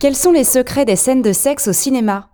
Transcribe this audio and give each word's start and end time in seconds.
Quels 0.00 0.14
sont 0.14 0.30
les 0.30 0.44
secrets 0.44 0.84
des 0.84 0.94
scènes 0.94 1.22
de 1.22 1.32
sexe 1.32 1.66
au 1.66 1.72
cinéma? 1.72 2.30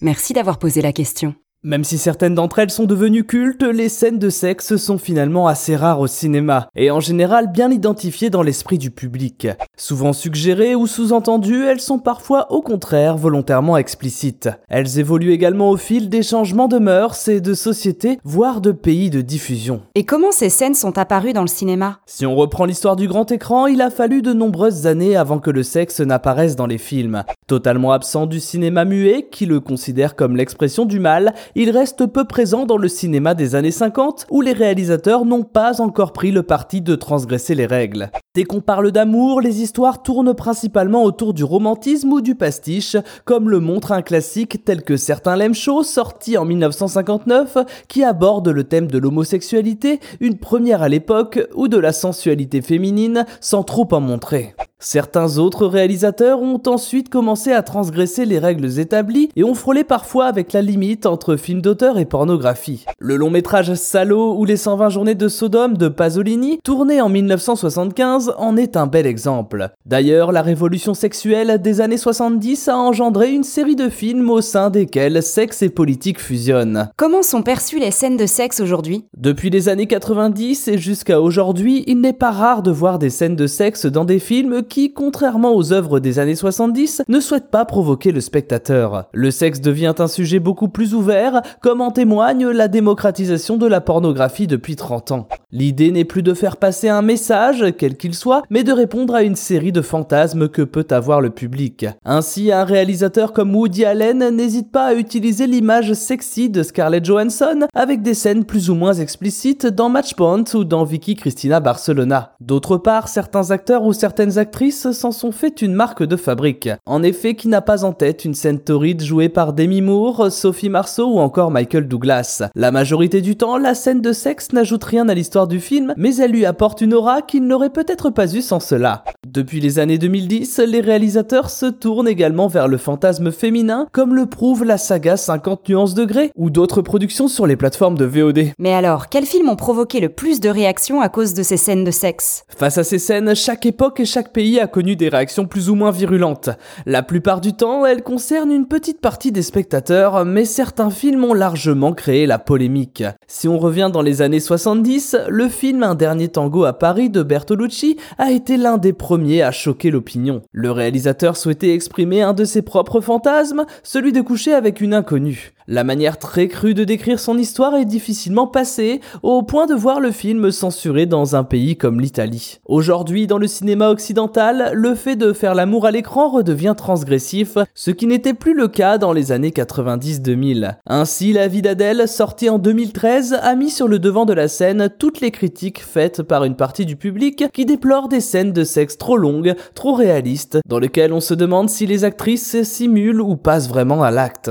Merci 0.00 0.32
d'avoir 0.32 0.58
posé 0.58 0.80
la 0.80 0.94
question. 0.94 1.34
Même 1.64 1.82
si 1.82 1.98
certaines 1.98 2.36
d'entre 2.36 2.60
elles 2.60 2.70
sont 2.70 2.84
devenues 2.84 3.24
cultes, 3.24 3.64
les 3.64 3.88
scènes 3.88 4.20
de 4.20 4.30
sexe 4.30 4.76
sont 4.76 4.96
finalement 4.96 5.48
assez 5.48 5.74
rares 5.74 5.98
au 5.98 6.06
cinéma, 6.06 6.68
et 6.76 6.92
en 6.92 7.00
général 7.00 7.50
bien 7.50 7.72
identifiées 7.72 8.30
dans 8.30 8.42
l'esprit 8.42 8.78
du 8.78 8.92
public. 8.92 9.48
Souvent 9.76 10.12
suggérées 10.12 10.76
ou 10.76 10.86
sous-entendues, 10.86 11.64
elles 11.64 11.80
sont 11.80 11.98
parfois 11.98 12.52
au 12.52 12.62
contraire 12.62 13.16
volontairement 13.16 13.76
explicites. 13.76 14.48
Elles 14.68 15.00
évoluent 15.00 15.32
également 15.32 15.70
au 15.70 15.76
fil 15.76 16.08
des 16.08 16.22
changements 16.22 16.68
de 16.68 16.78
mœurs 16.78 17.26
et 17.26 17.40
de 17.40 17.54
sociétés, 17.54 18.20
voire 18.22 18.60
de 18.60 18.70
pays 18.70 19.10
de 19.10 19.20
diffusion. 19.20 19.82
Et 19.96 20.04
comment 20.04 20.30
ces 20.30 20.50
scènes 20.50 20.74
sont 20.74 20.96
apparues 20.96 21.32
dans 21.32 21.42
le 21.42 21.48
cinéma? 21.48 21.98
Si 22.06 22.24
on 22.24 22.36
reprend 22.36 22.66
l'histoire 22.66 22.94
du 22.94 23.08
grand 23.08 23.32
écran, 23.32 23.66
il 23.66 23.82
a 23.82 23.90
fallu 23.90 24.22
de 24.22 24.32
nombreuses 24.32 24.86
années 24.86 25.16
avant 25.16 25.40
que 25.40 25.50
le 25.50 25.64
sexe 25.64 25.98
n'apparaisse 25.98 26.54
dans 26.54 26.66
les 26.66 26.78
films. 26.78 27.24
Totalement 27.48 27.92
absent 27.92 28.26
du 28.26 28.40
cinéma 28.40 28.84
muet, 28.84 29.26
qui 29.30 29.46
le 29.46 29.58
considère 29.58 30.16
comme 30.16 30.36
l'expression 30.36 30.84
du 30.84 31.00
mal, 31.00 31.32
il 31.54 31.70
reste 31.70 32.04
peu 32.04 32.26
présent 32.26 32.66
dans 32.66 32.76
le 32.76 32.88
cinéma 32.88 33.32
des 33.32 33.54
années 33.54 33.70
50, 33.70 34.26
où 34.30 34.42
les 34.42 34.52
réalisateurs 34.52 35.24
n'ont 35.24 35.44
pas 35.44 35.80
encore 35.80 36.12
pris 36.12 36.30
le 36.30 36.42
parti 36.42 36.82
de 36.82 36.94
transgresser 36.94 37.54
les 37.54 37.64
règles. 37.64 38.10
Dès 38.34 38.44
qu'on 38.44 38.60
parle 38.60 38.92
d'amour, 38.92 39.40
les 39.40 39.62
histoires 39.62 40.02
tournent 40.02 40.34
principalement 40.34 41.04
autour 41.04 41.32
du 41.32 41.42
romantisme 41.42 42.12
ou 42.12 42.20
du 42.20 42.34
pastiche, 42.34 42.98
comme 43.24 43.48
le 43.48 43.60
montre 43.60 43.92
un 43.92 44.02
classique 44.02 44.62
tel 44.66 44.82
que 44.82 44.98
Certains 44.98 45.36
l'aiment 45.36 45.54
chaud, 45.54 45.82
sorti 45.82 46.36
en 46.36 46.44
1959, 46.44 47.56
qui 47.88 48.04
aborde 48.04 48.48
le 48.48 48.64
thème 48.64 48.88
de 48.88 48.98
l'homosexualité, 48.98 50.00
une 50.20 50.36
première 50.36 50.82
à 50.82 50.90
l'époque, 50.90 51.40
ou 51.54 51.68
de 51.68 51.78
la 51.78 51.94
sensualité 51.94 52.60
féminine, 52.60 53.24
sans 53.40 53.62
trop 53.62 53.88
en 53.92 54.00
montrer. 54.00 54.54
Certains 54.80 55.38
autres 55.38 55.66
réalisateurs 55.66 56.40
ont 56.40 56.62
ensuite 56.68 57.08
commencé 57.08 57.50
à 57.50 57.62
transgresser 57.62 58.24
les 58.24 58.38
règles 58.38 58.78
établies 58.78 59.28
et 59.34 59.42
ont 59.42 59.56
frôlé 59.56 59.82
parfois 59.82 60.26
avec 60.26 60.52
la 60.52 60.62
limite 60.62 61.04
entre 61.04 61.34
film 61.34 61.60
d'auteur 61.60 61.98
et 61.98 62.04
pornographie. 62.04 62.84
Le 63.00 63.16
long 63.16 63.28
métrage 63.28 63.74
Salo 63.74 64.36
ou 64.38 64.44
les 64.44 64.56
120 64.56 64.88
journées 64.88 65.16
de 65.16 65.26
Sodome 65.26 65.76
de 65.76 65.88
Pasolini, 65.88 66.60
tourné 66.62 67.00
en 67.00 67.08
1975, 67.08 68.34
en 68.38 68.56
est 68.56 68.76
un 68.76 68.86
bel 68.86 69.06
exemple. 69.06 69.70
D'ailleurs, 69.84 70.30
la 70.30 70.42
révolution 70.42 70.94
sexuelle 70.94 71.60
des 71.60 71.80
années 71.80 71.96
70 71.96 72.68
a 72.68 72.76
engendré 72.76 73.32
une 73.32 73.42
série 73.42 73.74
de 73.74 73.88
films 73.88 74.30
au 74.30 74.40
sein 74.40 74.70
desquels 74.70 75.24
sexe 75.24 75.60
et 75.62 75.70
politique 75.70 76.20
fusionnent. 76.20 76.88
Comment 76.96 77.24
sont 77.24 77.42
perçues 77.42 77.80
les 77.80 77.90
scènes 77.90 78.16
de 78.16 78.26
sexe 78.26 78.60
aujourd'hui? 78.60 79.06
Depuis 79.16 79.50
les 79.50 79.68
années 79.68 79.88
90 79.88 80.68
et 80.68 80.78
jusqu'à 80.78 81.20
aujourd'hui, 81.20 81.82
il 81.88 82.00
n'est 82.00 82.12
pas 82.12 82.30
rare 82.30 82.62
de 82.62 82.70
voir 82.70 83.00
des 83.00 83.10
scènes 83.10 83.34
de 83.34 83.48
sexe 83.48 83.84
dans 83.84 84.04
des 84.04 84.20
films 84.20 84.62
qui, 84.68 84.92
contrairement 84.92 85.54
aux 85.54 85.72
œuvres 85.72 86.00
des 86.00 86.18
années 86.18 86.34
70, 86.34 87.02
ne 87.08 87.20
souhaitent 87.20 87.50
pas 87.50 87.64
provoquer 87.64 88.12
le 88.12 88.20
spectateur. 88.20 89.08
Le 89.12 89.30
sexe 89.30 89.60
devient 89.60 89.94
un 89.98 90.06
sujet 90.06 90.38
beaucoup 90.38 90.68
plus 90.68 90.94
ouvert, 90.94 91.42
comme 91.60 91.80
en 91.80 91.90
témoigne 91.90 92.48
la 92.48 92.68
démocratisation 92.68 93.56
de 93.56 93.66
la 93.66 93.80
pornographie 93.80 94.46
depuis 94.46 94.76
30 94.76 95.12
ans. 95.12 95.28
L'idée 95.50 95.92
n'est 95.92 96.04
plus 96.04 96.22
de 96.22 96.34
faire 96.34 96.58
passer 96.58 96.90
un 96.90 97.00
message, 97.00 97.64
quel 97.78 97.96
qu'il 97.96 98.12
soit, 98.14 98.42
mais 98.50 98.64
de 98.64 98.72
répondre 98.72 99.14
à 99.14 99.22
une 99.22 99.34
série 99.34 99.72
de 99.72 99.80
fantasmes 99.80 100.46
que 100.46 100.60
peut 100.60 100.86
avoir 100.90 101.22
le 101.22 101.30
public. 101.30 101.86
Ainsi, 102.04 102.52
un 102.52 102.64
réalisateur 102.64 103.32
comme 103.32 103.56
Woody 103.56 103.86
Allen 103.86 104.28
n'hésite 104.28 104.70
pas 104.70 104.84
à 104.84 104.94
utiliser 104.94 105.46
l'image 105.46 105.94
sexy 105.94 106.50
de 106.50 106.62
Scarlett 106.62 107.02
Johansson 107.02 107.66
avec 107.74 108.02
des 108.02 108.12
scènes 108.12 108.44
plus 108.44 108.68
ou 108.68 108.74
moins 108.74 108.92
explicites 108.92 109.66
dans 109.66 109.88
Matchpoint 109.88 110.44
ou 110.52 110.64
dans 110.64 110.84
Vicky 110.84 111.14
Cristina 111.14 111.60
Barcelona. 111.60 112.34
D'autre 112.40 112.76
part, 112.76 113.08
certains 113.08 113.50
acteurs 113.50 113.84
ou 113.84 113.94
certaines 113.94 114.36
actrices 114.36 114.90
s'en 114.90 115.12
sont 115.12 115.32
fait 115.32 115.62
une 115.62 115.72
marque 115.72 116.02
de 116.02 116.16
fabrique. 116.16 116.68
En 116.84 117.02
effet, 117.02 117.36
qui 117.36 117.48
n'a 117.48 117.62
pas 117.62 117.84
en 117.84 117.94
tête 117.94 118.26
une 118.26 118.34
scène 118.34 118.60
torride 118.60 119.02
jouée 119.02 119.30
par 119.30 119.54
Demi 119.54 119.80
Moore, 119.80 120.30
Sophie 120.30 120.68
Marceau 120.68 121.14
ou 121.14 121.20
encore 121.20 121.50
Michael 121.50 121.88
Douglas. 121.88 122.42
La 122.54 122.70
majorité 122.70 123.22
du 123.22 123.36
temps, 123.36 123.56
la 123.56 123.72
scène 123.72 124.02
de 124.02 124.12
sexe 124.12 124.52
n'ajoute 124.52 124.84
rien 124.84 125.08
à 125.08 125.14
l'histoire 125.14 125.37
du 125.46 125.60
film, 125.60 125.94
mais 125.96 126.16
elle 126.16 126.32
lui 126.32 126.44
apporte 126.44 126.80
une 126.80 126.94
aura 126.94 127.22
qu'il 127.22 127.46
n'aurait 127.46 127.70
peut-être 127.70 128.10
pas 128.10 128.34
eu 128.34 128.42
sans 128.42 128.60
cela. 128.60 129.04
Depuis 129.30 129.60
les 129.60 129.78
années 129.78 129.98
2010, 129.98 130.60
les 130.66 130.80
réalisateurs 130.80 131.50
se 131.50 131.66
tournent 131.66 132.08
également 132.08 132.48
vers 132.48 132.66
le 132.66 132.78
fantasme 132.78 133.30
féminin, 133.30 133.86
comme 133.92 134.14
le 134.14 134.24
prouve 134.24 134.64
la 134.64 134.78
saga 134.78 135.18
50 135.18 135.68
nuances 135.68 135.92
degrés 135.92 136.32
ou 136.34 136.48
d'autres 136.48 136.80
productions 136.80 137.28
sur 137.28 137.46
les 137.46 137.56
plateformes 137.56 137.98
de 137.98 138.06
VOD. 138.06 138.52
Mais 138.58 138.72
alors, 138.72 139.10
quels 139.10 139.26
films 139.26 139.50
ont 139.50 139.56
provoqué 139.56 140.00
le 140.00 140.08
plus 140.08 140.40
de 140.40 140.48
réactions 140.48 141.02
à 141.02 141.10
cause 141.10 141.34
de 141.34 141.42
ces 141.42 141.58
scènes 141.58 141.84
de 141.84 141.90
sexe? 141.90 142.44
Face 142.56 142.78
à 142.78 142.84
ces 142.84 142.98
scènes, 142.98 143.34
chaque 143.34 143.66
époque 143.66 144.00
et 144.00 144.06
chaque 144.06 144.32
pays 144.32 144.60
a 144.60 144.66
connu 144.66 144.96
des 144.96 145.10
réactions 145.10 145.44
plus 145.44 145.68
ou 145.68 145.74
moins 145.74 145.90
virulentes. 145.90 146.48
La 146.86 147.02
plupart 147.02 147.42
du 147.42 147.52
temps, 147.52 147.84
elles 147.84 148.02
concernent 148.02 148.52
une 148.52 148.66
petite 148.66 149.02
partie 149.02 149.30
des 149.30 149.42
spectateurs, 149.42 150.24
mais 150.24 150.46
certains 150.46 150.90
films 150.90 151.24
ont 151.24 151.34
largement 151.34 151.92
créé 151.92 152.24
la 152.24 152.38
polémique. 152.38 153.04
Si 153.26 153.46
on 153.46 153.58
revient 153.58 153.90
dans 153.92 154.02
les 154.02 154.22
années 154.22 154.40
70, 154.40 155.18
le 155.28 155.48
film 155.48 155.82
Un 155.82 155.94
dernier 155.94 156.28
tango 156.28 156.64
à 156.64 156.72
Paris 156.72 157.10
de 157.10 157.22
Bertolucci 157.22 157.98
a 158.16 158.30
été 158.30 158.56
l'un 158.56 158.78
des 158.78 158.94
premiers 158.94 159.17
à 159.42 159.50
choquer 159.50 159.90
l'opinion. 159.90 160.42
Le 160.52 160.70
réalisateur 160.70 161.36
souhaitait 161.36 161.74
exprimer 161.74 162.22
un 162.22 162.34
de 162.34 162.44
ses 162.44 162.62
propres 162.62 163.00
fantasmes, 163.00 163.66
celui 163.82 164.12
de 164.12 164.20
coucher 164.20 164.54
avec 164.54 164.80
une 164.80 164.94
inconnue. 164.94 165.52
La 165.70 165.84
manière 165.84 166.16
très 166.16 166.48
crue 166.48 166.72
de 166.72 166.84
décrire 166.84 167.20
son 167.20 167.36
histoire 167.36 167.74
est 167.74 167.84
difficilement 167.84 168.46
passée, 168.46 169.02
au 169.22 169.42
point 169.42 169.66
de 169.66 169.74
voir 169.74 170.00
le 170.00 170.12
film 170.12 170.50
censuré 170.50 171.04
dans 171.04 171.36
un 171.36 171.44
pays 171.44 171.76
comme 171.76 172.00
l'Italie. 172.00 172.58
Aujourd'hui, 172.64 173.26
dans 173.26 173.36
le 173.36 173.46
cinéma 173.46 173.90
occidental, 173.90 174.70
le 174.72 174.94
fait 174.94 175.14
de 175.14 175.34
faire 175.34 175.54
l'amour 175.54 175.84
à 175.84 175.90
l'écran 175.90 176.30
redevient 176.30 176.72
transgressif, 176.74 177.58
ce 177.74 177.90
qui 177.90 178.06
n'était 178.06 178.32
plus 178.32 178.54
le 178.54 178.68
cas 178.68 178.96
dans 178.96 179.12
les 179.12 179.30
années 179.30 179.50
90-2000. 179.50 180.76
Ainsi, 180.86 181.34
La 181.34 181.48
vie 181.48 181.60
d'Adèle, 181.60 182.08
sortie 182.08 182.48
en 182.48 182.58
2013, 182.58 183.34
a 183.34 183.54
mis 183.54 183.68
sur 183.68 183.88
le 183.88 183.98
devant 183.98 184.24
de 184.24 184.32
la 184.32 184.48
scène 184.48 184.88
toutes 184.98 185.20
les 185.20 185.32
critiques 185.32 185.84
faites 185.84 186.22
par 186.22 186.44
une 186.44 186.56
partie 186.56 186.86
du 186.86 186.96
public 186.96 187.44
qui 187.52 187.66
déplore 187.66 188.08
des 188.08 188.22
scènes 188.22 188.54
de 188.54 188.64
sexe 188.64 188.96
trop 188.96 189.18
longues, 189.18 189.54
trop 189.74 189.92
réalistes, 189.92 190.60
dans 190.66 190.78
lesquelles 190.78 191.12
on 191.12 191.20
se 191.20 191.34
demande 191.34 191.68
si 191.68 191.84
les 191.84 192.04
actrices 192.04 192.62
simulent 192.62 193.20
ou 193.20 193.36
passent 193.36 193.68
vraiment 193.68 194.02
à 194.02 194.10
l'acte. 194.10 194.50